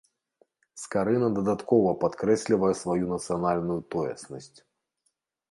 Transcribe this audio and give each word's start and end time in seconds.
Скарына 0.83 1.29
дадаткова 1.35 1.91
падкрэслівае 2.05 2.73
сваю 2.81 3.05
нацыянальную 3.13 3.79
тоеснасць. 3.95 4.53